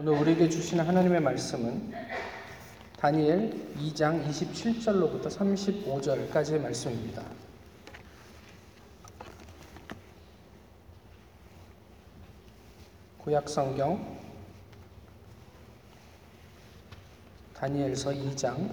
[0.00, 1.92] 오늘 우리에게 주시는 하나님의 말씀은
[3.00, 7.24] 다니엘 2장 27절로부터 35절까지의 말씀입니다.
[13.18, 14.16] 구약 성경
[17.54, 18.72] 다니엘서 2장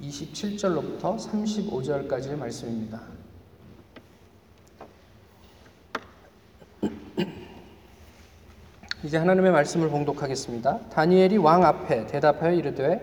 [0.00, 3.17] 27절로부터 35절까지의 말씀입니다.
[9.08, 10.80] 이제 하나님의 말씀을 봉독하겠습니다.
[10.90, 13.00] 다니엘이 왕 앞에 대답하여 이르되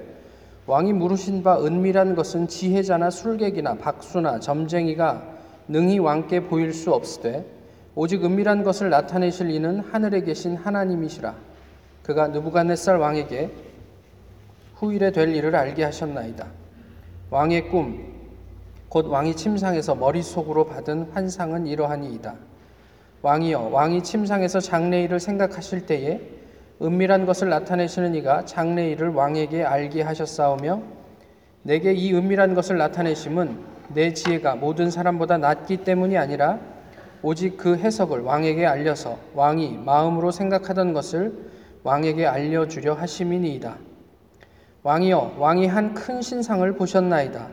[0.67, 5.23] 왕이 물으신 바 은밀한 것은 지혜자나 술객이나 박수나 점쟁이가
[5.67, 7.43] 능히 왕께 보일 수 없으되
[7.95, 11.33] 오직 은밀한 것을 나타내실 이는 하늘에 계신 하나님이시라.
[12.03, 13.49] 그가 느부갓네살 왕에게
[14.75, 16.45] 후일에 될 일을 알게 하셨나이다.
[17.31, 18.13] 왕의 꿈,
[18.89, 22.35] 곧 왕이 침상에서 머릿속으로 받은 환상은 이러하니이다.
[23.25, 26.21] 왕이여 왕이 침상에서 장래일을 생각하실 때에
[26.79, 30.83] 은밀한 것을 나타내시는 이가 장래일을 왕에게 알게 하셨사오며
[31.63, 33.57] 내게 이 은밀한 것을 나타내심은
[33.95, 36.59] 내 지혜가 모든 사람보다 낫기 때문이 아니라
[37.23, 41.33] 오직 그 해석을 왕에게 알려서 왕이 마음으로 생각하던 것을
[41.81, 43.75] 왕에게 알려주려 하심이니이다.
[44.83, 47.47] 왕이여 왕이 한 큰 신상을 보셨나이다.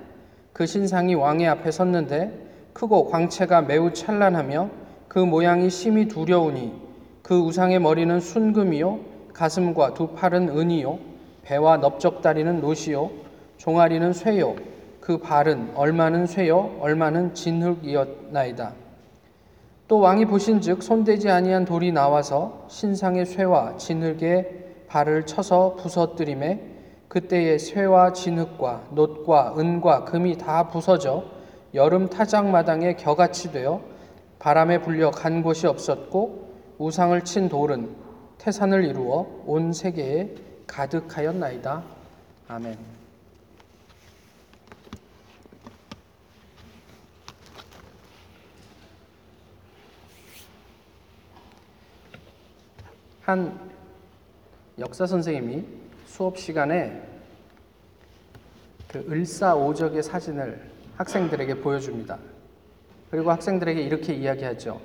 [0.53, 2.31] 그 신상이 왕의 앞에 섰는데
[2.75, 4.82] 크고 광채가 매우 찬란하며
[5.13, 6.73] 그 모양이 심히 두려우니
[7.21, 9.01] 그 우상의 머리는 순금이요
[9.35, 10.99] 가슴과 두 팔은 은이요
[11.43, 13.11] 배와 넓적다리는 노시요
[13.59, 14.57] 종아리는 쇠요
[15.03, 18.73] 그 발은 얼마는 쇠요 얼마는 진흙이었나이다.
[19.87, 26.59] 또 왕이 보신즉 손대지 아니한 돌이 나와서 신상의 쇠와 진흙의 발을 쳐서 부서뜨림에
[27.09, 31.25] 그때의 쇠와 진흙과 놋과 은과 금이 다 부서져
[31.75, 33.92] 여름 타작 마당에 겨같이 되어
[34.43, 37.95] 바람에 불려 간 곳이 없었고 우상을 친 돌은
[38.39, 40.35] 태산을 이루어 온 세계에
[40.67, 41.85] 가득하였나이다.
[42.49, 42.77] 아멘.
[53.21, 53.71] 한
[54.77, 55.65] 역사 선생님이
[56.07, 57.01] 수업 시간에
[58.89, 62.32] 그 을사오적의 사진을 학생들에게 보여줍니다.
[63.13, 64.81] 그리고 학생들에게 이렇게 이야기하죠.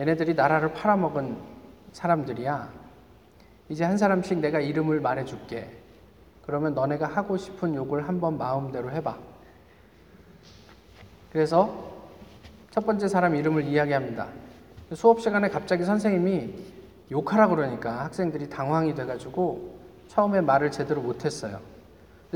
[0.00, 1.36] 얘네들이 나라를 팔아먹은
[1.92, 2.72] 사람들이야.
[3.68, 5.70] 이제 한 사람씩 내가 이름을 말해줄게.
[6.44, 9.16] 그러면 너네가 하고 싶은 욕을 한번 마음대로 해봐.
[11.32, 12.02] 그래서
[12.72, 14.26] 첫 번째 사람 이름을 이야기합니다.
[14.94, 16.52] 수업 시간에 갑자기 선생님이
[17.12, 21.60] 욕하라 그러니까 학생들이 당황이 돼가지고 처음에 말을 제대로 못했어요.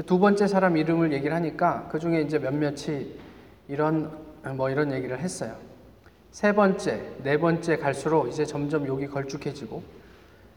[0.07, 3.19] 두 번째 사람 이름을 얘기를 하니까 그 중에 이제 몇몇이
[3.67, 5.57] 이런 뭐 이런 얘기를 했어요.
[6.31, 9.83] 세 번째, 네 번째 갈수록 이제 점점 욕이 걸쭉해지고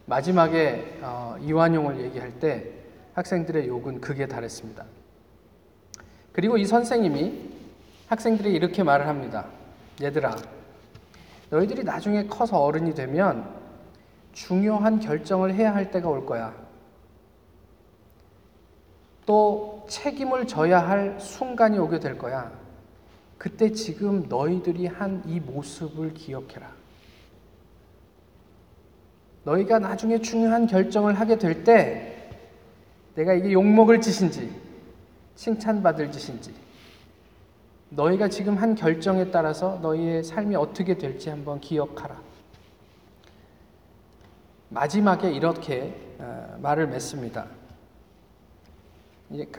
[0.06, 2.70] 마지막에 어, 이완용을 얘기할 때
[3.14, 4.84] 학생들의 욕은 극에 달했습니다.
[6.32, 7.50] 그리고 이 선생님이
[8.08, 9.46] 학생들이 이렇게 말을 합니다.
[10.00, 10.36] 얘들아,
[11.50, 13.48] 너희들이 나중에 커서 어른이 되면
[14.32, 16.54] 중요한 결정을 해야 할 때가 올 거야.
[19.26, 22.50] 또 책임을 져야 할 순간이 오게 될 거야.
[23.38, 26.72] 그때 지금 너희들이 한 이 모습을 기억해라.
[29.44, 32.30] 너희가 나중에 중요한 결정을 하게 될 때
[33.14, 34.50] 내가 이게 욕먹을 짓인지
[35.36, 36.52] 칭찬받을 짓인지
[37.90, 42.20] 너희가 지금 한 결정에 따라서 너희의 삶이 어떻게 될지 한번 기억하라.
[44.68, 47.46] 마지막에 이렇게 어, 말을 맺습니다.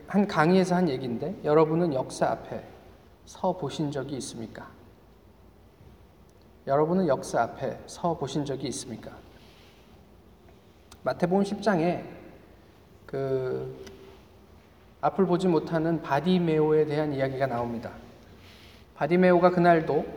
[0.07, 2.63] 한 강의에서 한 얘기인데 여러분은 역사 앞에
[3.29, 4.67] 서 보신 적이 있습니까?
[6.65, 9.11] 여러분은 역사 앞에 서 보신 적이 있습니까?
[11.03, 12.03] 마태복음 10장에
[13.05, 13.85] 그
[15.01, 17.91] 앞을 보지 못하는 바디메오에 대한 이야기가 나옵니다.
[18.95, 20.07] 바디메오가 그날도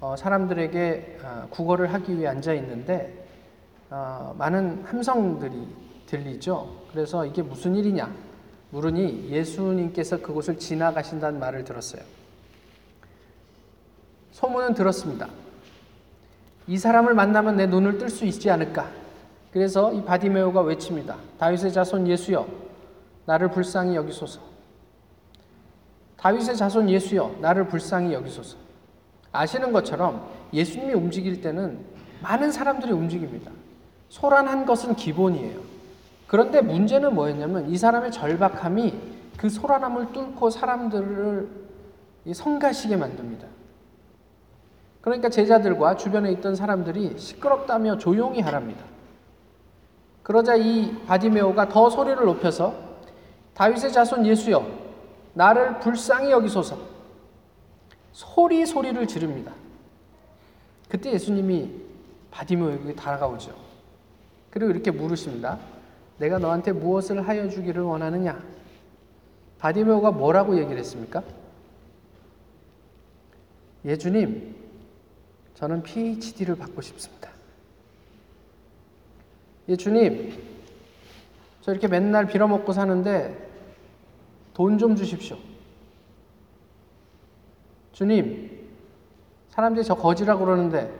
[0.00, 3.26] 어, 사람들에게 어, 구걸을 하기 위해 앉아 있는데
[3.90, 5.66] 어, 많은 함성들이
[6.06, 6.84] 들리죠.
[6.92, 8.08] 그래서 이게 무슨 일이냐
[8.70, 12.15] 물으니 예수님께서 그곳을 지나가신다는 말을 들었어요.
[14.36, 15.28] 소문은 들었습니다.
[16.66, 18.90] 이 사람을 만나면 내 눈을 뜰 수 있지 않을까?
[19.50, 21.16] 그래서 이 바디메오가 외칩니다.
[21.38, 22.46] 다윗의 자손 예수여,
[23.24, 24.40] 나를 불쌍히 여기소서.
[26.18, 28.58] 다윗의 자손 예수여, 나를 불쌍히 여기소서.
[29.32, 31.78] 아시는 것처럼 예수님이 움직일 때는
[32.20, 33.50] 많은 사람들이 움직입니다.
[34.10, 35.60] 소란한 것은 기본이에요.
[36.26, 38.94] 그런데 문제는 뭐였냐면 이 사람의 절박함이
[39.38, 41.48] 그 소란함을 뚫고 사람들을
[42.34, 43.55] 성가시게 만듭니다.
[45.06, 48.84] 그러니까 제자들과 주변에 있던 사람들이 시끄럽다며 조용히 하랍니다.
[50.24, 52.74] 그러자 이 바디메오가 더 소리를 높여서
[53.54, 54.66] 다윗의 자손 예수여
[55.34, 56.76] 나를 불쌍히 여기소서
[58.10, 59.52] 소리 소리를 지릅니다.
[60.88, 61.70] 그때 예수님이
[62.32, 63.54] 바디메오에게 다가오죠.
[64.50, 65.60] 그리고 이렇게 물으십니다.
[66.18, 68.42] 내가 너한테 무엇을 하여 주기를 원하느냐?
[69.60, 71.22] 바디메오가 뭐라고 얘기를 했습니까?
[73.84, 74.65] 예주님,
[75.56, 77.30] 저는 PhD를 받고 싶습니다.
[79.68, 80.38] 예 주님,
[81.62, 83.44] 저 이렇게 맨날 빌어먹고 사는데
[84.54, 85.36] 돈 좀 주십시오.
[87.92, 88.68] 주님,
[89.50, 90.92] 사람들이 저 거지라고 그러는데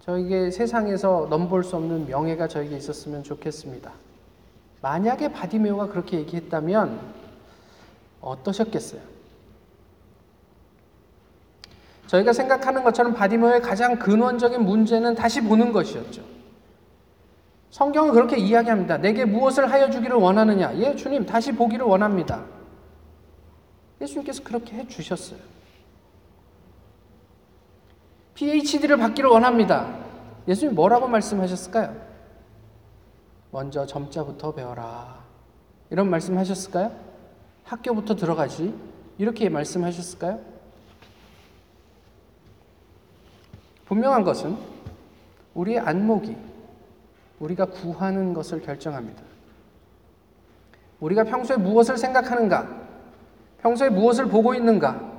[0.00, 3.92] 저에게 세상에서 넘볼 수 없는 명예가 저에게 있었으면 좋겠습니다.
[4.82, 7.00] 만약에 바디메오가 그렇게 얘기했다면
[8.20, 9.11] 어떠셨겠어요?
[12.12, 16.22] 저희가 생각하는 것처럼 바디메오의 가장 근원적인 문제는 다시 보는 것이었죠.
[17.70, 18.98] 성경은 그렇게 이야기합니다.
[18.98, 20.76] 내게 무엇을 하여 주기를 원하느냐?
[20.76, 22.44] 예, 주님, 다시 보기를 원합니다.
[23.98, 25.38] 예수님께서 그렇게 해 주셨어요.
[28.34, 29.96] PhD를 받기를 원합니다.
[30.46, 31.96] 예수님 뭐라고 말씀하셨을까요?
[33.52, 35.24] 먼저 점자부터 배워라.
[35.88, 36.94] 이런 말씀 하셨을까요?
[37.64, 38.74] 학교부터 들어가지.
[39.16, 40.51] 이렇게 말씀하셨을까요?
[43.92, 44.56] 분명한 것은
[45.52, 46.34] 우리의 안목이
[47.40, 49.22] 우리가 구하는 것을 결정합니다.
[51.00, 52.68] 우리가 평소에 무엇을 생각하는가?
[53.60, 55.12] 평소에 무엇을 보고 있는가?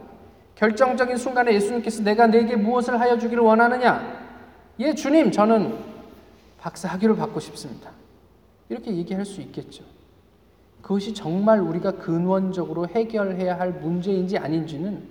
[0.55, 4.01] 결정적인 순간에 예수님께서 내가 내게 무엇을 하여 주기를 원하느냐?
[4.79, 5.77] 예, 주님, 저는
[6.59, 7.91] 박사 학위를 받고 싶습니다.
[8.69, 9.83] 이렇게 얘기할 수 있겠죠.
[10.81, 15.03] 그것이 정말 우리가 근원적으로 해결해야 할 문제인지 아닌지는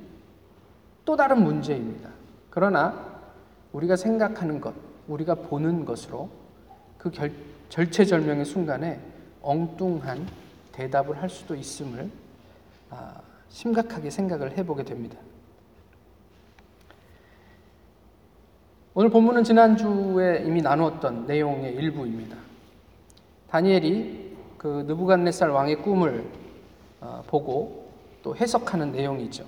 [1.04, 2.10] 또 다른 문제입니다.
[2.50, 3.11] 그러나
[3.72, 4.74] 우리가 생각하는 것,
[5.08, 6.28] 우리가 보는 것으로
[6.98, 7.32] 그 결,
[7.69, 9.00] 절체절명의 순간에
[9.40, 10.26] 엉뚱한
[10.72, 12.10] 대답을 할 수도 있음을
[12.90, 15.19] 아, 심각하게 생각을 해보게 됩니다.
[18.94, 22.36] 오늘 본문은 지난주에 이미 나누었던 내용의 일부입니다.
[23.48, 26.24] 다니엘이 그 느부갓네살 왕의 꿈을
[27.00, 27.90] 어, 보고
[28.22, 29.44] 또 해석하는 내용이죠.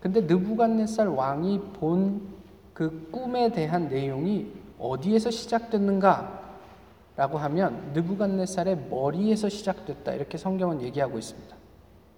[0.00, 2.41] 근데 느부갓네살 왕이 본
[2.72, 6.40] 그 꿈에 대한 내용이 어디에서 시작됐는가?
[7.14, 10.14] 라고 하면 느부갓네살의 머리에서 시작됐다.
[10.14, 11.54] 이렇게 성경은 얘기하고 있습니다.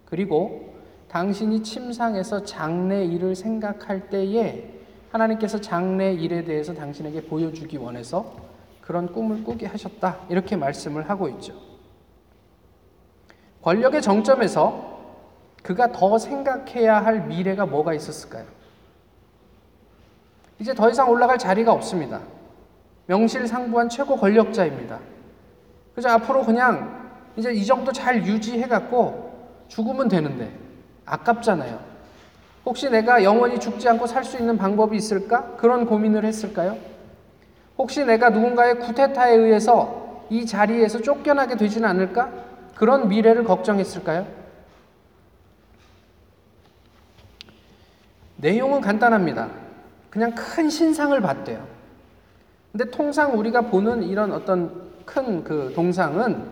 [0.04, 0.74] 그리고
[1.08, 4.70] 당신이 침상에서 장래 일을 생각할 때에
[5.10, 8.36] 하나님께서 장래 일에 대해서 당신에게 보여주기 원해서
[8.80, 10.20] 그런 꿈을 꾸게 하셨다.
[10.28, 11.54] 이렇게 말씀을 하고 있죠.
[13.62, 14.94] 권력의 정점에서
[15.62, 18.44] 그가 더 생각해야 할 미래가 뭐가 있었을까요?
[20.64, 22.22] 이제 더 이상 올라갈 자리가 없습니다.
[23.05, 24.99] 명실상부한 최고 권력자입니다.
[25.93, 30.50] 그래서 앞으로 그냥 이제 이 정도 잘 유지해갖고 죽으면 되는데
[31.05, 31.78] 아깝잖아요.
[32.64, 35.55] 혹시 내가 영원히 죽지 않고 살 수 있는 방법이 있을까?
[35.58, 36.78] 그런 고민을 했을까요?
[37.76, 42.31] 혹시 내가 누군가의 쿠데타에 의해서 이 자리에서 쫓겨나게 되지는 않을까?
[42.75, 44.26] 그런 미래를 걱정했을까요?
[48.38, 49.63] 내용은 간단합니다.
[50.14, 51.66] 그냥 큰 신상을 봤대요.
[52.70, 56.50] 근데 통상 우리가 보는 이런 어떤 큰 그 동상은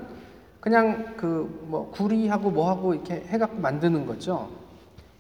[0.61, 4.51] 그냥 그 뭐 구리하고 뭐하고 이렇게 해갖고 만드는 거죠.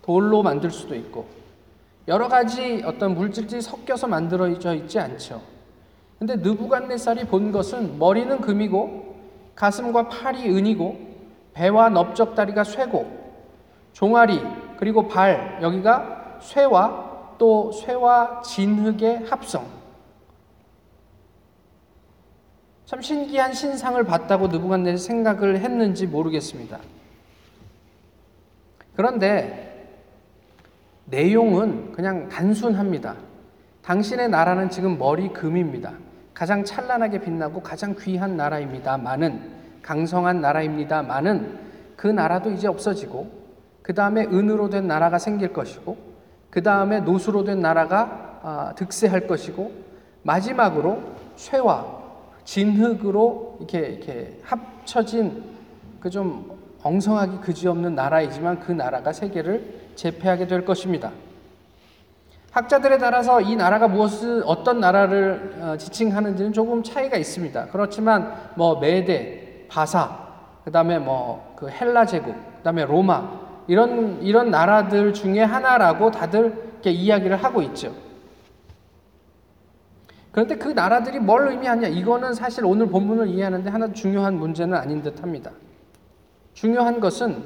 [0.02, 1.26] 돌로 만들 수도 있고
[2.08, 5.40] 여러 가지 어떤 물질들이 섞여서 만들어져 있지 않죠.
[6.18, 9.16] 근데 느부갓네살이 본 것은 머리는 금이고
[9.54, 10.98] 가슴과 팔이 은이고
[11.54, 13.22] 배와 넓적다리가 쇠고
[13.92, 14.42] 종아리
[14.78, 17.11] 그리고 발 여기가 쇠와
[17.42, 19.66] 또 쇠와 진흙의 합성.
[22.84, 26.78] 참 신기한 신상을 봤다고 느부갓네살 생각을 했는지 모르겠습니다.
[28.94, 29.88] 그런데
[31.06, 33.16] 내용은 그냥 단순합니다.
[33.82, 35.94] 당신의 나라는 지금 머리 금입니다.
[36.34, 39.50] 가장 찬란하게 빛나고 가장 귀한 나라입니다만은
[39.82, 41.58] 강성한 나라입니다만은
[41.96, 43.28] 그 나라도 이제 없어지고
[43.82, 46.11] 그 다음에 은으로 된 나라가 생길 것이고
[46.52, 49.72] 그 다음에 노수로 된 나라가 아, 득세할 것이고
[50.22, 51.00] 마지막으로
[51.34, 51.86] 쇠와
[52.44, 55.42] 진흙으로 이렇게 이렇게 합쳐진
[55.98, 56.52] 그 좀
[56.84, 61.12] 엉성하기 그지없는 나라이지만 그 나라가 세계를 제패하게 될 것입니다.
[62.50, 67.66] 학자들에 따라서 이 나라가 무엇을 어떤 나라를 어, 지칭하는지는 조금 차이가 있습니다.
[67.66, 70.18] 그렇지만 뭐 메데, 바사,
[70.64, 77.36] 그다음에 뭐 그 헬라 제국, 그다음에 로마 이런 이런 나라들 중에 하나라고 다들 이렇게 이야기를
[77.36, 77.94] 하고 있죠.
[80.32, 81.88] 그런데 그 나라들이 뭘 의미하냐?
[81.88, 85.50] 이거는 사실 오늘 본문을 이해하는데 하나 중요한 문제는 아닌 듯 합니다.
[86.54, 87.44] 중요한 것은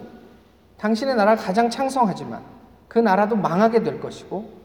[0.78, 2.42] 당신의 나라가 가장 창성하지만
[2.88, 4.56] 그 나라도 망하게 될 것이고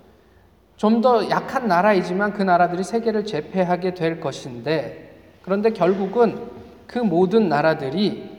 [0.77, 6.47] 좀 더 약한 나라이지만 그 나라들이 세계를 제패하게 될 것인데 그런데 결국은
[6.87, 8.30] 그 모든 나라들이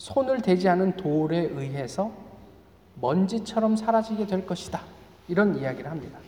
[0.00, 2.10] 손을 대지 않은 돌에 의해서
[2.94, 4.80] 먼지처럼 사라지게 될 것이다.
[5.28, 6.18] 이런 이야기를 합니다.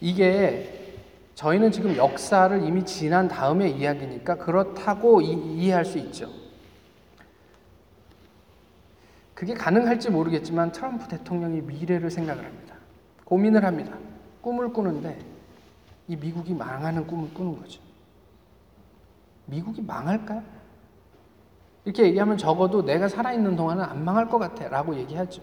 [0.00, 0.96] 이게
[1.34, 6.30] 저희는 지금 역사를 이미 지난 다음의 이야기니까 그렇다고 이, 이해할 수 있죠.
[9.34, 12.76] 그게 가능할지 모르겠지만 트럼프 대통령이 미래를 생각을 합니다.
[13.26, 13.94] 고민을 합니다.
[14.40, 15.18] 꿈을 꾸는데
[16.08, 17.82] 이 미국이 망하는 꿈을 꾸는 거죠.
[19.44, 20.53] 미국이 망할까요?
[21.84, 25.42] 이렇게 얘기하면 적어도 내가 살아있는 동안은 안 망할 것 같아 라고 얘기하죠.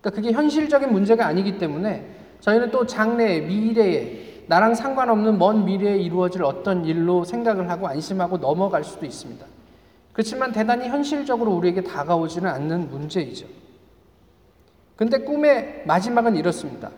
[0.00, 2.08] 그러니까 그게 현실적인 문제가 아니기 때문에
[2.40, 8.84] 저희는 또 장래에, 미래에, 나랑 상관없는 먼 미래에 이루어질 어떤 일로 생각을 하고 안심하고 넘어갈
[8.84, 9.44] 수도 있습니다.
[10.12, 13.46] 그렇지만 대단히 현실적으로 우리에게 다가오지는 않는 문제이죠.
[14.94, 16.90] 근데 꿈의 마지막은 이렇습니다.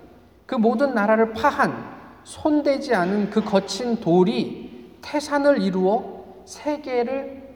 [0.47, 7.48] 그 모든 나라를 파한 손대지 않은 그 거친 돌이 태산을 이루어 세계를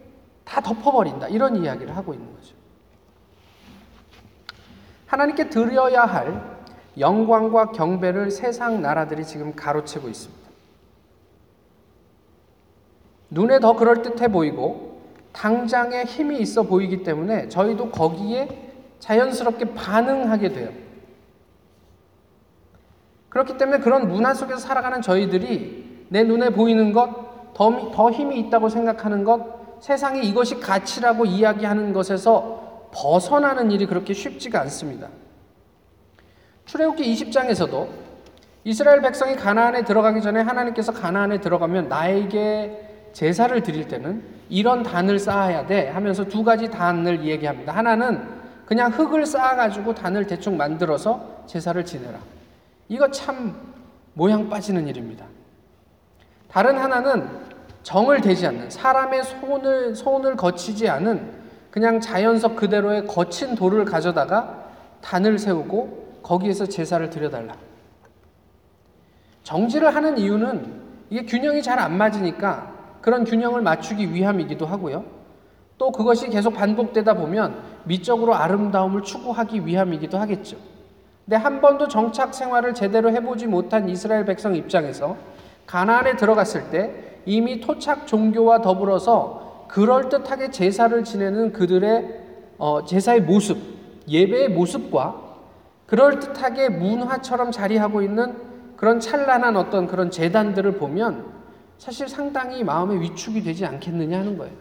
[0.44, 1.28] 다 덮어버린다.
[1.28, 2.54] 이런 이야기를 하고 있는 거죠.
[5.06, 6.58] 하나님께 드려야 할
[6.98, 10.42] 영광과 경배를 세상 나라들이 지금 가로채고 있습니다.
[13.30, 15.00] 눈에 더 그럴듯해 보이고
[15.32, 20.70] 당장에 힘이 있어 보이기 때문에 저희도 거기에 자연스럽게 반응하게 돼요.
[23.30, 28.68] 그렇기 때문에 그런 문화 속에서 살아가는 저희들이 내 눈에 보이는 것, 더, 더 힘이 있다고
[28.68, 35.08] 생각하는 것, 세상에 이것이 가치라고 이야기하는 것에서 벗어나는 일이 그렇게 쉽지가 않습니다.
[36.66, 37.88] 출애굽기 20장에서도
[38.62, 45.66] 이스라엘 백성이 가나안에 들어가기 전에 하나님께서 가나안에 들어가면 나에게 제사를 드릴 때는 이런 단을 쌓아야
[45.66, 47.74] 돼 하면서 두 가지 단을 얘기합니다.
[47.74, 48.24] 하나는
[48.64, 52.20] 그냥 흙을 쌓아가지고 단을 대충 만들어서 제사를 지내라.
[52.88, 53.56] 이거 참
[54.14, 55.26] 모양 빠지는 일입니다.
[56.46, 57.51] 다른 하나는
[57.82, 64.66] 정을 대지 않는 사람의 손을 손을 거치지 않은 그냥 자연석 그대로의 거친 돌을 가져다가
[65.00, 67.54] 단을 세우고 거기에서 제사를 드려달라.
[69.42, 75.04] 정지를 하는 이유는 이게 균형이 잘 안 맞으니까 그런 균형을 맞추기 위함이기도 하고요.
[75.76, 80.56] 또 그것이 계속 반복되다 보면 미적으로 아름다움을 추구하기 위함이기도 하겠죠.
[81.24, 85.16] 근데 한 번도 정착 생활을 제대로 해보지 못한 이스라엘 백성 입장에서
[85.66, 92.20] 가나안에 들어갔을 때 이미 토착 종교와 더불어서 그럴듯하게 제사를 지내는 그들의
[92.58, 93.58] 어, 제사의 모습,
[94.08, 95.20] 예배의 모습과
[95.86, 98.36] 그럴듯하게 문화처럼 자리하고 있는
[98.76, 101.26] 그런 찬란한 어떤 그런 재단들을 보면
[101.78, 104.54] 사실 상당히 마음의 위축이 되지 않겠느냐 하는 거예요.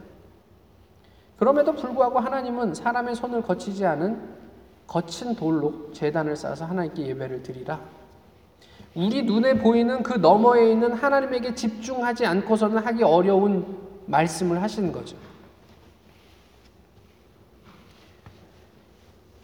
[1.37, 4.21] 그럼에도 불구하고 하나님은 사람의 손을 거치지 않은
[4.87, 7.79] 거친 돌로 재단을 쌓아서 하나님께 예배를 드리라.
[8.93, 15.15] 우리 눈에 보이는 그 너머에 있는 하나님에게 집중하지 않고서는 하기 어려운 말씀을 하시는 거죠.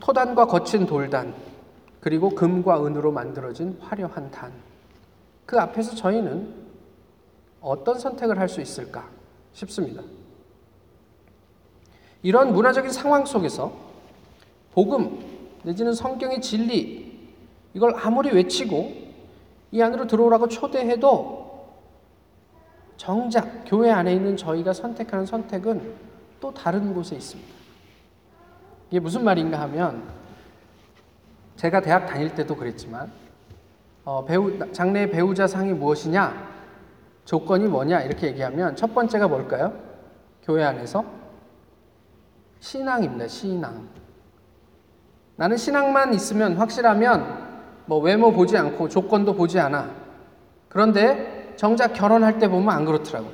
[0.01, 1.33] 토단과 거친 돌단,
[2.01, 4.51] 그리고 금과 은으로 만들어진 화려한 단.
[5.45, 6.53] 그 앞에서 저희는
[7.61, 9.07] 어떤 선택을 할 수 있을까
[9.53, 10.01] 싶습니다.
[12.21, 13.73] 이런 문화적인 상황 속에서
[14.73, 15.19] 복음
[15.63, 17.17] 내지는 성경의 진리
[17.73, 19.06] 이걸 아무리 외치고
[19.71, 21.47] 이 안으로 들어오라고 초대해도
[22.97, 25.93] 정작 교회 안에 있는 저희가 선택하는 선택은
[26.39, 27.53] 또 다른 곳에 있습니다.
[28.89, 30.03] 이게 무슨 말인가 하면
[31.57, 33.11] 제가 대학 다닐 때도 그랬지만
[34.05, 36.47] 어, 배우 장래 배우자 상이 무엇이냐
[37.25, 39.73] 조건이 뭐냐 이렇게 얘기하면 첫 번째가 뭘까요?
[40.43, 41.03] 교회 안에서
[42.59, 43.27] 신앙입니다.
[43.27, 43.89] 신앙.
[45.35, 47.46] 나는 신앙만 있으면 확실하면
[47.87, 49.89] 뭐 외모 보지 않고 조건도 보지 않아.
[50.69, 53.31] 그런데 정작 결혼할 때 보면 안 그렇더라고요.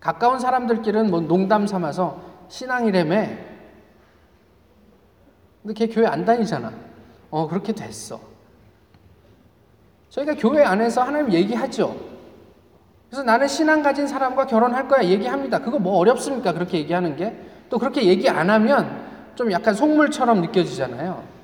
[0.00, 3.44] 가까운 사람들끼리는 뭐 농담 삼아서 신앙이래매.
[5.62, 6.72] 근데 걔 교회 안 다니잖아.
[7.30, 8.20] 어, 그렇게 됐어.
[10.10, 11.96] 저희가 교회 안에서 하나님 얘기하죠.
[13.10, 15.58] 그래서 나는 신앙 가진 사람과 결혼할 거야 얘기합니다.
[15.58, 16.52] 그거 뭐 어렵습니까?
[16.52, 17.36] 그렇게 얘기하는 게.
[17.68, 21.35] 또 그렇게 얘기 안 하면 좀 약간 속물처럼 느껴지잖아요.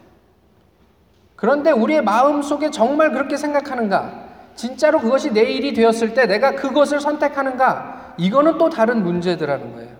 [1.42, 4.28] 그런데 우리의 마음 속에 정말 그렇게 생각하는가?
[4.54, 8.14] 진짜로 그것이 내 일이 되었을 때 내가 그것을 선택하는가?
[8.16, 9.90] 이거는 또 다른 문제더라는 거예요.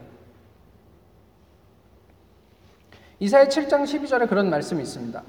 [3.18, 5.20] 이사의 7장 12절에 그런 말씀이 있습니다.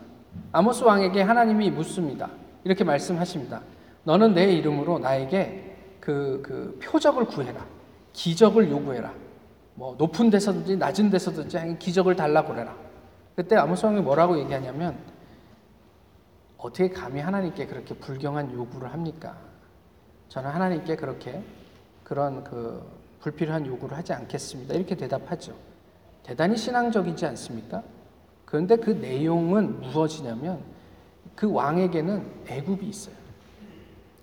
[0.52, 2.30] 아모스 왕에게 하나님이 묻습니다.
[2.64, 3.62] 이렇게 말씀하십니다.
[4.04, 7.66] 너는 내 이름으로 나에게 그, 그 표적을 구해라.
[8.14, 9.12] 기적을 요구해라.
[9.74, 12.76] 뭐 높은 데서든지 낮은 데서든지 기적을 달라고 그래라.
[13.36, 15.13] 그때 아모스 왕이 뭐라고 얘기하냐면
[16.64, 19.36] 어떻게 감히 하나님께 그렇게 불경한 요구를 합니까?
[20.30, 21.44] 저는 하나님께 그렇게
[22.06, 22.82] 그런 그
[23.20, 24.74] 불필요한 요구를 하지 않겠습니다.
[24.74, 25.54] 이렇게 대답하죠.
[26.24, 27.84] 대단히 신앙적이지 않습니까?
[28.46, 30.62] 그런데 그 내용은 무엇이냐면
[31.36, 33.16] 그 왕에게는 애굽이 있어요.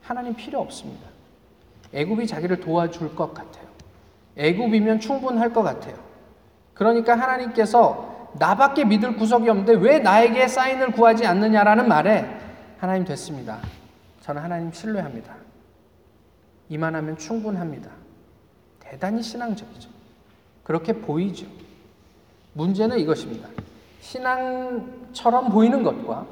[0.00, 1.08] 하나님 필요 없습니다.
[1.92, 3.68] 애굽이 자기를 도와줄 것 같아요.
[4.36, 5.98] 애굽이면 충분할 것 같아요.
[6.72, 12.24] 그러니까 하나님께서 나밖에 믿을 구석이 없는데 왜 나에게 사인을 구하지 않느냐라는 말에
[12.78, 13.58] 하나님 됐습니다.
[14.22, 15.34] 저는 하나님 신뢰합니다.
[16.68, 17.90] 이만하면 충분합니다.
[18.78, 19.90] 대단히 신앙적이죠.
[20.62, 21.46] 그렇게 보이죠.
[22.52, 23.48] 문제는 이것입니다.
[24.00, 26.26] 신앙처럼 보이는 것과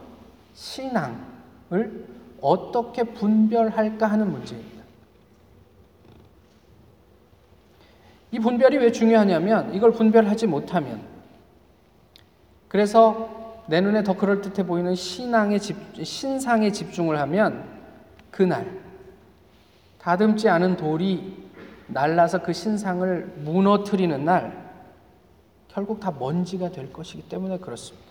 [0.55, 2.07] 신앙을
[2.40, 4.78] 어떻게 분별할까 하는 문제입니다.
[8.31, 11.08] 이 분별이 왜 중요하냐면 이걸 분별하지 못하면
[12.69, 17.65] 그래서 내 눈에 더 그럴듯해 보이는 신앙에 집, 신상에 집중을 하면
[18.31, 18.67] 그날
[19.99, 21.49] 다듬지 않은 돌이
[21.89, 24.69] 날라서 그 신상을 무너뜨리는 날
[25.69, 28.09] 결국 다 먼지가 될 것이기 때문에 그렇습니다.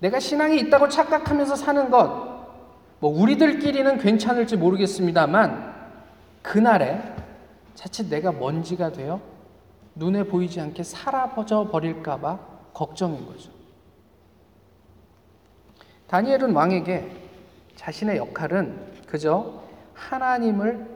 [0.00, 2.32] 내가 신앙이 있다고 착각하면서 사는 것,
[2.98, 5.72] 뭐 우리들끼리는 괜찮을지 모르겠습니다만
[6.42, 7.00] 그날에
[7.74, 9.20] 자칫 내가 먼지가 되어
[9.94, 12.38] 눈에 보이지 않게 사라져 버릴까봐
[12.72, 13.50] 걱정인 거죠.
[16.08, 17.10] 다니엘은 왕에게
[17.76, 19.62] 자신의 역할은 그저
[19.94, 20.86] 하나님을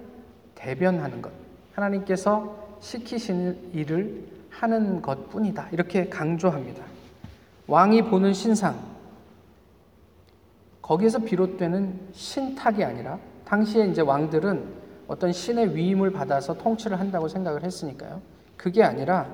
[0.54, 1.32] 대변하는 것,
[1.74, 5.68] 하나님께서 시키시는 일을 하는 것 뿐이다.
[5.72, 6.84] 이렇게 강조합니다.
[7.66, 8.78] 왕이 보는 신상,
[10.80, 18.20] 거기에서 비롯되는 신탁이 아니라 당시에 이제 왕들은 어떤 신의 위임을 받아서 통치를 한다고 생각을 했으니까요.
[18.56, 19.28] 그게 아니라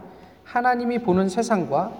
[0.44, 1.92] 하나님이 보는 세상과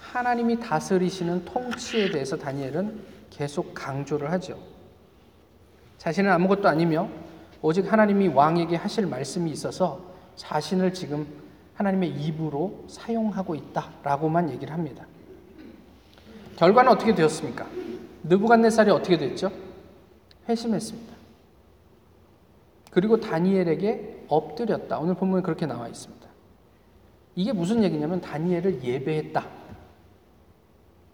[0.00, 3.00] 하나님이 다스리시는 통치에 대해서 다니엘은
[3.30, 4.58] 계속 강조를 하죠.
[5.98, 7.08] 자신은 아무것도 아니며
[7.62, 10.00] 오직 하나님이 왕에게 하실 말씀이 있어서
[10.36, 11.26] 자신을 지금
[11.74, 15.06] 하나님의 입으로 사용하고 있다라고만 얘기를 합니다.
[16.56, 17.66] 결과는 어떻게 되었습니까?
[18.24, 19.50] 느부갓네살이 어떻게 됐죠?
[20.48, 21.14] 회심했습니다.
[22.90, 24.98] 그리고 다니엘에게 엎드렸다.
[24.98, 26.23] 오늘 본문에 그렇게 나와 있습니다.
[27.36, 29.44] 이게 무슨 얘기냐면 다니엘을 예배했다.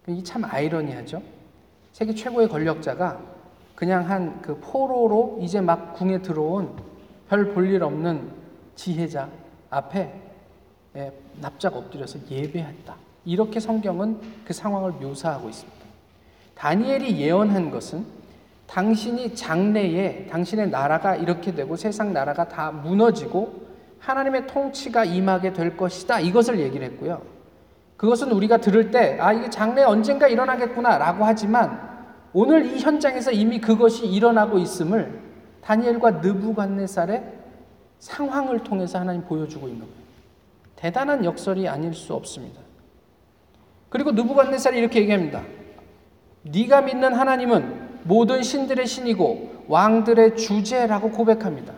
[0.08, 1.22] 이게 참 아이러니하죠.
[1.92, 3.20] 세계 최고의 권력자가
[3.74, 6.76] 그냥 한 그 포로로 이제 막 궁에 들어온
[7.28, 8.30] 별 볼 일 없는
[8.74, 9.28] 지혜자
[9.70, 10.12] 앞에
[10.96, 12.96] 예, 납작 엎드려서 예배했다.
[13.24, 15.80] 이렇게 성경은 그 상황을 묘사하고 있습니다.
[16.56, 18.04] 다니엘이 예언한 것은
[18.66, 23.69] 당신이 장래에 당신의 나라가 이렇게 되고 세상 나라가 다 무너지고
[24.00, 26.20] 하나님의 통치가 임하게 될 것이다.
[26.20, 27.22] 이것을 얘기를 했고요.
[27.96, 31.88] 그것은 우리가 들을 때, 아, 이게 장래 언젠가 일어나겠구나 라고 하지만
[32.32, 35.20] 오늘 이 현장에서 이미 그것이 일어나고 있음을
[35.62, 37.22] 다니엘과 느부갓네살의
[37.98, 39.94] 상황을 통해서 하나님 보여주고 있는 거예요.
[40.76, 42.60] 대단한 역설이 아닐 수 없습니다.
[43.90, 45.42] 그리고 느부갓네살이 이렇게 얘기합니다.
[46.42, 51.74] 네가 믿는 하나님은 모든 신들의 신이고 왕들의 주제라고 고백합니다.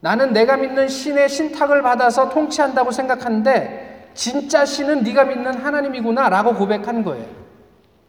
[0.00, 7.26] 나는 내가 믿는 신의 신탁을 받아서 통치한다고 생각하는데 진짜 신은 네가 믿는 하나님이구나라고 고백한 거예요.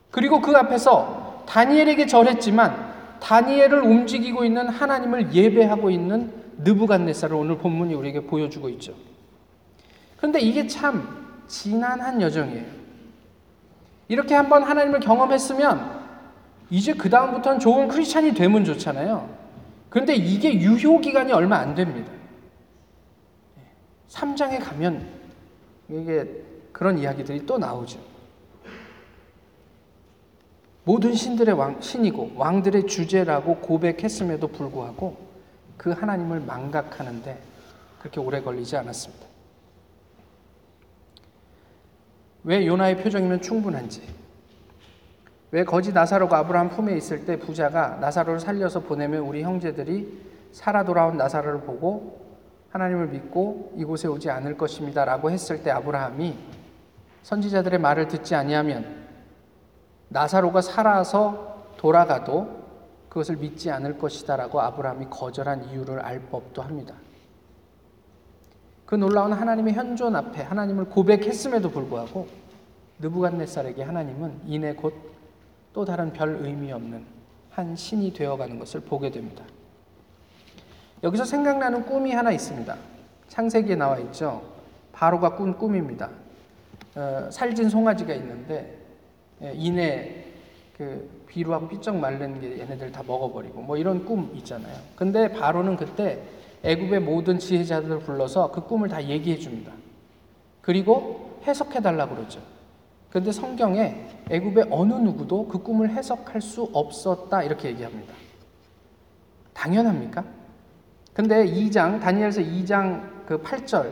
[0.10, 8.22] 그리고 그 앞에서 다니엘에게 절했지만 다니엘을 움직이고 있는 하나님을 예배하고 있는 느부갓네살을 오늘 본문이 우리에게
[8.22, 8.94] 보여주고 있죠.
[10.18, 12.66] 그런데 이게 참 지난한 여정이에요.
[14.08, 16.02] 이렇게 한번 하나님을 경험했으면
[16.70, 19.41] 이제 그 다음부터는 좋은 크리스찬이 되면 좋잖아요.
[19.92, 22.10] 그런데 이게 유효 기간이 얼마 안 됩니다.
[24.08, 25.06] 3장에 가면
[25.90, 26.26] 이게
[26.72, 28.00] 그런 이야기들이 또 나오죠.
[30.86, 35.18] 모든 신들의 왕, 신이고 왕들의 주제라고 고백했음에도 불구하고
[35.76, 37.42] 그 하나님을 망각하는데
[38.00, 39.28] 그렇게 오래 걸리지 않았습니다.
[42.46, 44.02] 왜 요나의 표정이면 충분한지,
[45.52, 51.18] 왜 거지 나사로가 아브라함 품에 있을 때 부자가 나사로를 살려서 보내면 우리 형제들이 살아 돌아온
[51.18, 52.22] 나사로를 보고
[52.70, 55.04] 하나님을 믿고 이곳에 오지 않을 것입니다.
[55.04, 56.38] 라고 했을 때 아브라함이
[57.24, 59.02] 선지자들의 말을 듣지 아니하면
[60.08, 62.62] 나사로가 살아서 돌아가도
[63.10, 66.96] 그것을 믿지 않을 것이다 라고 아브라함이 거절한 이유를 알 법도 합니다.
[68.86, 72.28] 그 놀라운 하나님의 현존 앞에 하나님을 고백했음에도 불구하고
[73.00, 74.94] 느부갓네살에게 하나님은 이내 곧
[75.74, 77.06] 또 다른 별 의미 없는
[77.50, 79.44] 한 신이 되어가는 것을 보게 됩니다.
[81.04, 82.76] 여기서 생각나는 꿈이 하나 있습니다.
[83.28, 84.44] 창세기에 나와 있죠.
[84.92, 86.10] 바로가 꾼 꿈입니다.
[86.96, 88.78] 어, 살진 송아지가 있는데
[89.42, 90.26] 예, 이내
[90.78, 94.76] 그 비루하고 삐쩍 마른 게 얘네들 다 먹어버리고 뭐 이런 꿈 있잖아요.
[94.96, 96.22] 근데 바로는 그때
[96.64, 99.72] 애굽의 모든 지혜자들을 불러서 그 꿈을 다 얘기해 줍니다.
[100.62, 102.42] 그리고 해석해 달라고 그러죠.
[103.12, 108.13] 근데 성경에 애굽의 어느 누구도 그 꿈을 해석할 수 없었다 이렇게 얘기합니다.
[109.54, 110.24] 당연합니까?
[111.13, 113.91] 근데 2장 다니엘서 2장 그 8절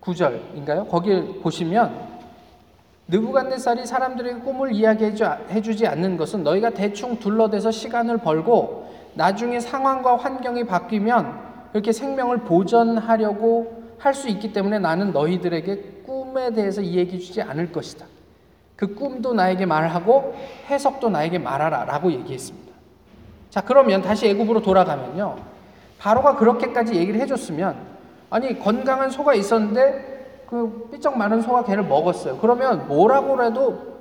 [0.00, 0.88] 9절인가요?
[0.88, 2.18] 거기를 보시면
[3.06, 5.14] 느부갓네살이 사람들에게 꿈을 이야기해
[5.62, 13.78] 주지 않는 것은 너희가 대충 둘러대서 시간을 벌고 나중에 상황과 환경이 바뀌면 이렇게 생명을 보전하려고
[13.98, 18.06] 할 수 있기 때문에 나는 너희들에게 꿈에 대해서 이야기해 주지 않을 것이다.
[18.78, 20.36] 그 꿈도 나에게 말하고
[20.68, 22.72] 해석도 나에게 말하라 라고 얘기했습니다.
[23.50, 25.36] 자, 그러면 다시 애굽으로 돌아가면요.
[25.98, 27.76] 바로가 그렇게까지 얘기를 해줬으면
[28.30, 32.38] 아니 건강한 소가 있었는데 그 삐쩍 마른 소가 걔를 먹었어요.
[32.38, 33.98] 그러면 뭐라고라도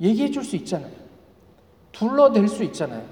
[0.00, 0.92] 얘기해 줄 수 있잖아요.
[1.92, 3.04] 둘러댈 수 있잖아요.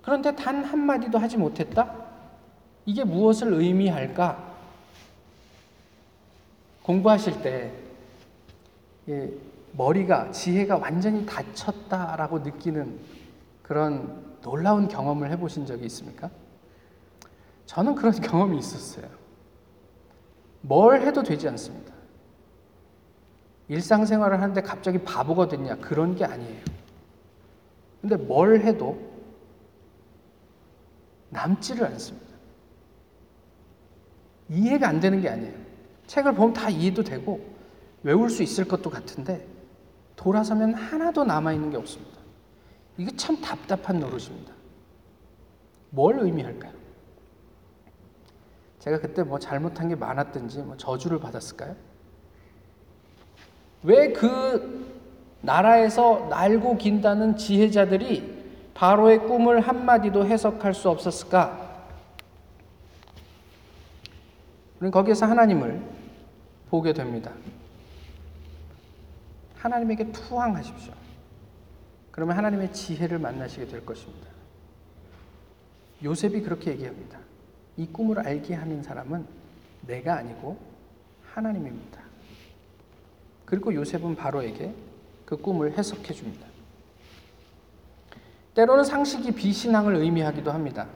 [0.00, 1.92] 그런데 단 한마디도 하지 못했다?
[2.86, 4.38] 이게 무엇을 의미할까?
[6.84, 7.83] 공부하실 때 예,
[9.72, 13.00] 머리가 지혜가 완전히 닫혔다라고 느끼는
[13.62, 16.30] 그런 놀라운 경험을 해보신 적이 있습니까?
[17.66, 19.08] 저는 그런 경험이 있었어요.
[20.60, 21.92] 뭘 해도 되지 않습니다.
[23.68, 25.76] 일상생활을 하는데 갑자기 바보가 됐냐?
[25.76, 26.62] 그런 게 아니에요.
[28.00, 28.98] 근데 뭘 해도
[31.30, 32.34] 남지를 않습니다.
[34.50, 35.54] 이해가 안 되는 게 아니에요.
[36.06, 37.53] 책을 보면 다 이해도 되고
[38.04, 39.46] 외울 수 있을 것도 같은데
[40.14, 42.18] 돌아서면 하나도 남아있는 게 없습니다.
[42.96, 44.52] 이게 참 답답한 노릇입니다.
[45.90, 46.72] 뭘 의미할까요?
[48.78, 51.74] 제가 그때 뭐 잘못한 게 많았든지 뭐 저주를 받았을까요?
[53.82, 54.94] 왜 그
[55.40, 61.86] 나라에서 날고 긴다는 지혜자들이 바로의 꿈을 한마디도 해석할 수 없었을까?
[64.80, 65.82] 우리는 거기에서 하나님을
[66.70, 67.30] 보게 됩니다.
[69.64, 70.92] 하나님에게 투항하십시오.
[72.10, 74.28] 그러면 하나님의 지혜를 만나시게 될 것입니다.
[76.02, 77.18] 요셉이 그렇게 얘기합니다.
[77.78, 79.26] 이 꿈을 알게 하는 사람은
[79.86, 80.58] 내가 아니고
[81.32, 81.98] 하나님입니다.
[83.46, 84.74] 그리고 요셉은 바로에게
[85.24, 86.46] 그 꿈을 해석해 줍니다.
[88.54, 90.86] 때로는 상식이 비신앙을 의미하기도 합니다.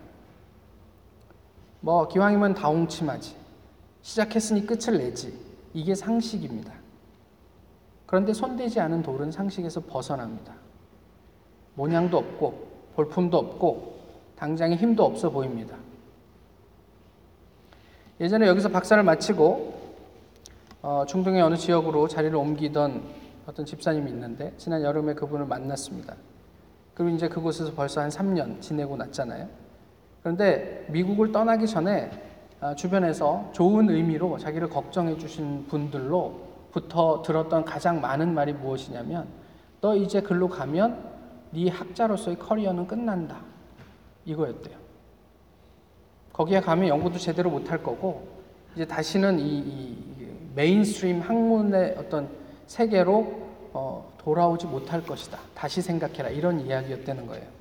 [1.81, 3.35] 뭐 기왕이면 다홍침하지.
[4.03, 5.37] 시작했으니 끝을 내지.
[5.73, 6.78] 이게 상식입니다.
[8.09, 10.55] 그런데 손대지 않은 돌은 상식에서 벗어납니다.
[11.75, 13.99] 모양도 없고 볼품도 없고
[14.35, 15.77] 당장에 힘도 없어 보입니다.
[18.19, 19.79] 예전에 여기서 박사를 마치고
[20.81, 23.03] 어, 중동의 어느 지역으로 자리를 옮기던
[23.47, 26.17] 어떤 집사님이 있는데 지난 여름에 그분을 만났습니다.
[26.95, 29.49] 그리고 이제 그곳에서 벌써 한 3년 지내고 났잖아요.
[30.23, 32.11] 그런데 미국을 떠나기 전에
[32.63, 39.27] 어, 주변에서 좋은 의미로 자기를 걱정해 주신 분들로 부터 들었던 가장 많은 말이 무엇이냐면
[39.81, 41.03] 너 이제 글로 가면
[41.51, 43.41] 네 학자로서의 커리어는 끝난다.
[44.25, 44.77] 이거였대요.
[46.33, 48.29] 거기에 가면 연구도 제대로 못할 거고
[48.75, 49.99] 이제 다시는 이, 이
[50.55, 52.29] mainstream 학문의 어떤
[52.67, 55.39] 세계로 어, 돌아오지 못할 것이다.
[55.55, 56.29] 다시 생각해라.
[56.29, 57.58] 이런 이야기였다는 거예요.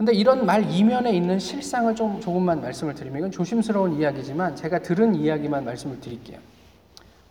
[0.00, 5.14] 근데 이런 말 이면에 있는 실상을 좀 조금만 말씀을 드리면 이건 조심스러운 이야기지만 제가 들은
[5.14, 6.38] 이야기만 말씀을 드릴게요.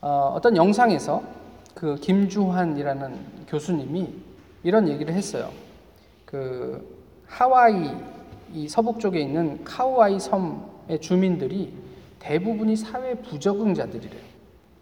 [0.02, 1.24] 어, 어떤 영상에서
[1.74, 3.16] 그 김주환이라는
[3.48, 4.14] 교수님이
[4.62, 5.50] 이런 얘기를 했어요.
[6.26, 7.90] 그 하와이
[8.54, 11.74] 이 서북 쪽에 있는 카우아이 섬의 주민들이
[12.20, 14.22] 대부분이 사회 부적응자들이래요.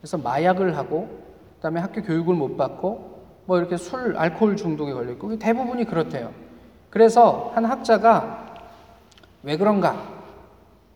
[0.01, 1.07] 그래서 마약을 하고
[1.55, 6.46] 그다음에 학교 교육을 못 받고 뭐 이렇게 술, 알코올 중독에 걸려 있고 대부분이 그렇대요.
[6.89, 8.55] 그래서 한 학자가
[9.43, 10.17] 왜 그런가?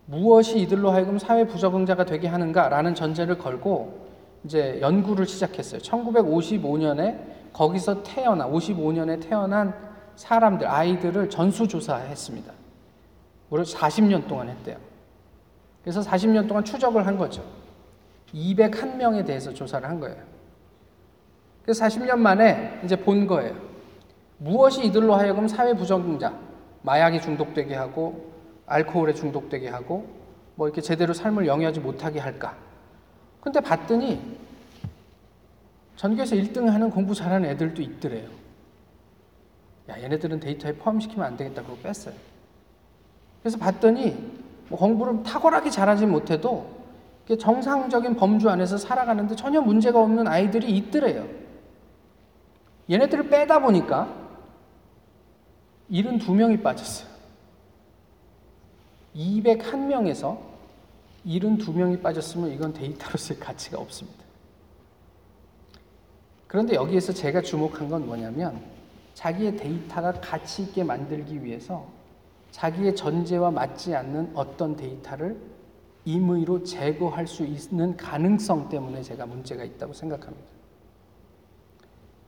[0.06, 4.08] 무엇이 이들로 하여금 사회 부적응자가 되게 하는가라는 전제를 걸고
[4.44, 5.80] 이제 연구를 시작했어요.
[5.82, 7.18] 1955년에
[7.54, 9.74] 거기서 태어나 55년에 태어난
[10.16, 12.52] 사람들 아이들을 전수 조사했습니다.
[13.50, 14.78] 무려 40년 동안 했대요.
[15.84, 17.44] 그래서 40년 동안 추적을 한 거죠.
[18.34, 20.18] 201명에 대해서 조사를 한 거예요.
[21.64, 23.71] 그래서 40년 만에 이제 본 거예요.
[24.42, 26.34] 무엇이 이들로 하여금 사회 부정자,
[26.82, 28.32] 마약에 중독되게 하고
[28.66, 30.08] 알코올에 중독되게 하고
[30.56, 32.58] 뭐 이렇게 제대로 삶을 영위하지 못하게 할까?
[33.40, 34.20] 근데 봤더니
[35.96, 38.28] 전교에서 1등 하는 공부 잘하는 애들도 있더래요.
[39.90, 41.62] 야, 얘네들은 데이터에 포함시키면 안 되겠다.
[41.62, 42.16] 그러고 뺐어요.
[43.44, 44.18] 그래서 봤더니
[44.70, 46.82] 뭐 공부를 탁월하게 잘하지 못해도
[47.40, 51.28] 정상적인 범주 안에서 살아가는데 전혀 문제가 없는 아이들이 있더래요.
[52.90, 54.21] 얘네들을 빼다 보니까
[55.92, 57.10] 72명이 빠졌어요.
[59.16, 60.38] 201명에서
[61.26, 64.22] 72명이 빠졌으면 이건 데이터로서의 가치가 없습니다.
[66.48, 68.62] 그런데 여기에서 제가 주목한 건 뭐냐면
[69.14, 71.88] 자기의 데이터가 가치 있게 만들기 위해서
[72.52, 75.38] 자기의 전제와 맞지 않는 어떤 데이터를
[76.06, 80.48] 임의로 제거할 수 있는 가능성 때문에 제가 문제가 있다고 생각합니다.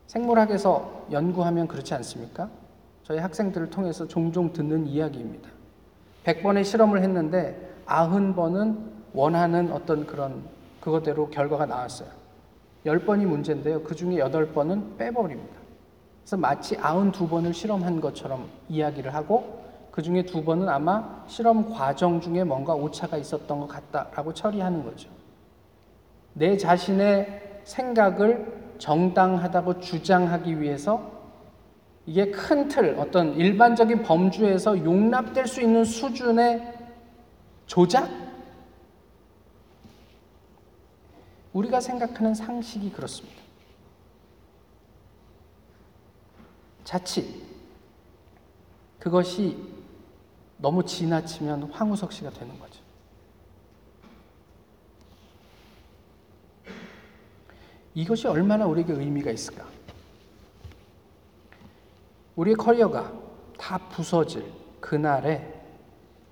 [0.07, 2.49] 생물학에서 연구하면 그렇지 않습니까?
[3.03, 5.49] 저희 학생들을 통해서 종종 듣는 이야기입니다.
[6.23, 8.77] 100번의 실험을 했는데 90번은
[9.13, 10.43] 원하는 어떤 그런
[10.79, 12.09] 그거대로 결과가 나왔어요.
[12.85, 13.83] 10번이 문제인데요.
[13.83, 15.55] 그 중에 8번은 빼버립니다.
[16.21, 19.61] 그래서 마치 92번을 실험한 것처럼 이야기를 하고
[19.91, 25.09] 그 중에 두 번은 아마 실험 과정 중에 뭔가 오차가 있었던 것 같다라고 처리하는 거죠.
[26.33, 31.12] 내 자신의 생각을 정당하다고 주장하기 위해서
[32.05, 36.73] 이게 큰 틀, 어떤 일반적인 범주에서 용납될 수 있는 수준의
[37.65, 38.09] 조작?
[41.53, 43.41] 우리가 생각하는 상식이 그렇습니다.
[46.83, 47.25] 자칫
[48.99, 49.57] 그것이
[50.57, 52.81] 너무 지나치면 황우석 씨가 되는 거죠.
[57.95, 59.65] 이것이 얼마나 우리에게 의미가 있을까?
[62.35, 63.11] 우리의 커리어가
[63.57, 64.43] 다 부서질
[64.79, 65.61] 그날에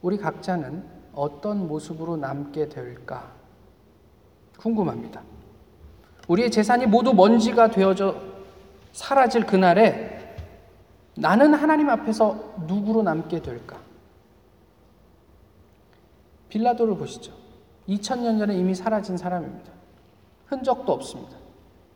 [0.01, 0.83] 우리 각자는
[1.13, 3.31] 어떤 모습으로 남게 될까
[4.57, 5.21] 궁금합니다.
[6.27, 8.15] 우리의 재산이 모두 먼지가 되어져
[8.93, 10.35] 사라질 그날에
[11.15, 13.79] 나는 하나님 앞에서 누구로 남게 될까?
[16.49, 17.33] 빌라도를 보시죠.
[17.87, 19.71] 2000년 전에 이미 사라진 사람입니다.
[20.45, 21.37] 흔적도 없습니다.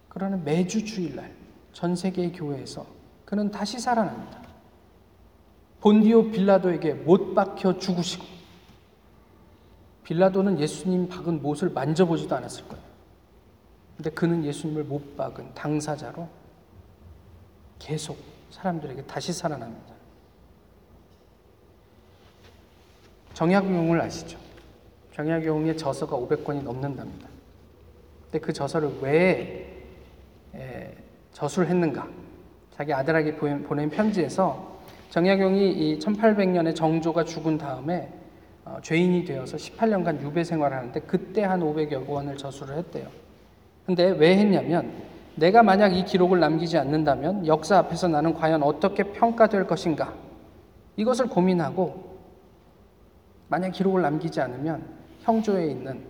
[0.10, 1.32] 그러나 매주 주일날
[1.74, 2.94] 전 세계의 교회에서
[3.25, 4.39] 그는 다시 살아납니다.
[5.81, 8.25] 본디오 빌라도에게 못 박혀 죽으시고
[10.03, 12.83] 빌라도는 예수님 박은 못을 만져보지도 않았을 거예요.
[13.97, 16.27] 근데 그는 예수님을 못 박은 당사자로
[17.79, 18.17] 계속
[18.51, 19.93] 사람들에게 다시 살아납니다.
[23.33, 24.38] 정약용을 아시죠?
[25.13, 27.27] 정약용의 저서가 500권이 넘는답니다.
[28.23, 29.83] 근데 그 저서를 왜
[31.33, 32.07] 저술 했는가?
[32.77, 34.75] 자기 아들에게 보낸 편지에서
[35.09, 38.11] 정약용이 이 1800년에 정조가 죽은 다음에
[38.65, 43.07] 어, 죄인이 되어서 18년간 유배 생활을 하는데 그때 한 500여 권을 저술을 했대요.
[43.85, 44.91] 근데 왜 했냐면
[45.35, 50.13] 내가 만약 이 기록을 남기지 않는다면 역사 앞에서 나는 과연 어떻게 평가될 것인가?
[50.97, 52.17] 이것을 고민하고
[53.47, 54.83] 만약 기록을 남기지 않으면
[55.21, 56.03] 형조에 있는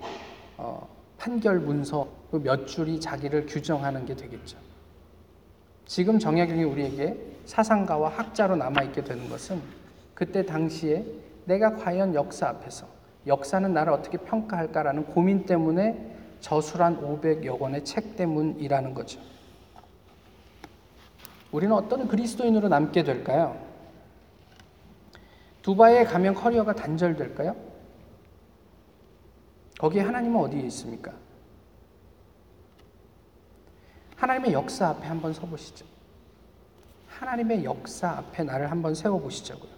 [0.57, 4.57] 어, 판결 문서 그몇 줄이 자기를 규정하는 게 되겠죠.
[5.85, 9.61] 지금 정약용이 우리에게 사상가와 학자로 남아있게 되는 것은
[10.13, 11.05] 그때 당시에
[11.45, 12.87] 내가 과연 역사 앞에서
[13.27, 19.19] 역사는 나를 어떻게 평가할까라는 고민 때문에 저술한 500여 권의 책 때문이라는 거죠.
[21.51, 23.57] 우리는 어떤 그리스도인으로 남게 될까요?
[25.61, 27.55] 두바이에 가면 커리어가 단절될까요?
[29.79, 31.11] 거기에 하나님은 어디에 있습니까?
[34.15, 35.85] 하나님의 역사 앞에 한번 서보시죠.
[37.07, 39.71] 하나님의 역사 앞에 나를 한번 세워보시자고요.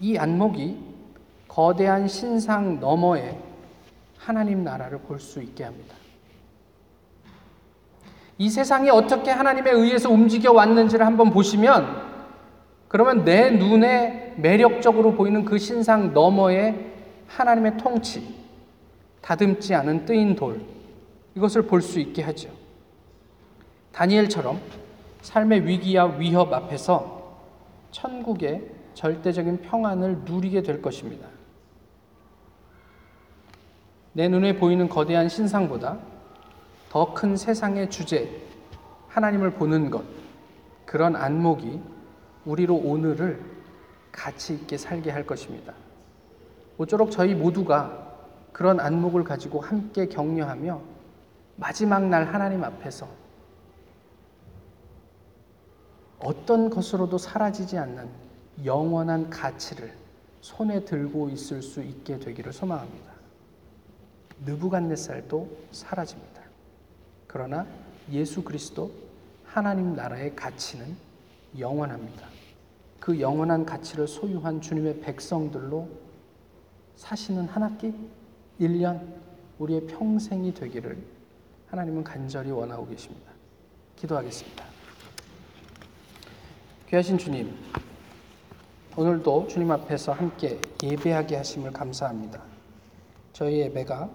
[0.00, 0.78] 이 안목이
[1.48, 3.38] 거대한 신상 너머에
[4.18, 5.94] 하나님 나라를 볼 수 있게 합니다.
[8.38, 12.08] 이 세상이 어떻게 하나님에 의해서 움직여 왔는지를 한번 보시면
[12.88, 16.92] 그러면 내 눈에 매력적으로 보이는 그 신상 너머에
[17.28, 18.34] 하나님의 통치,
[19.20, 20.60] 다듬지 않은 뜨인 돌,
[21.36, 22.48] 이것을 볼 수 있게 하죠.
[23.92, 24.60] 다니엘처럼
[25.22, 27.38] 삶의 위기와 위협 앞에서
[27.90, 31.28] 천국의 절대적인 평안을 누리게 될 것입니다.
[34.12, 35.98] 내 눈에 보이는 거대한 신상보다
[36.88, 38.28] 더 큰 세상의 주제,
[39.08, 40.04] 하나님을 보는 것,
[40.84, 41.80] 그런 안목이
[42.44, 43.40] 우리로 오늘을
[44.10, 45.72] 가치 있게 살게 할 것입니다.
[46.76, 48.08] 모쪼록 저희 모두가
[48.52, 50.80] 그런 안목을 가지고 함께 격려하며
[51.56, 53.06] 마지막 날 하나님 앞에서
[56.20, 58.08] 어떤 것으로도 사라지지 않는
[58.64, 59.92] 영원한 가치를
[60.40, 63.10] 손에 들고 있을 수 있게 되기를 소망합니다.
[64.44, 66.40] 느부갓네살도 사라집니다.
[67.26, 67.66] 그러나
[68.10, 68.90] 예수 그리스도
[69.44, 70.96] 하나님 나라의 가치는
[71.58, 72.28] 영원합니다.
[72.98, 75.88] 그 영원한 가치를 소유한 주님의 백성들로
[76.96, 77.94] 사시는 한 학기,
[78.60, 79.00] 1년,
[79.58, 80.98] 우리의 평생이 되기를
[81.68, 83.32] 하나님은 간절히 원하고 계십니다.
[83.96, 84.69] 기도하겠습니다.
[86.90, 87.54] 귀하신 주님,
[88.96, 92.42] 오늘도 주님 앞에서 함께 예배하게 하심을 감사합니다.
[93.32, 94.10] 저희 예배가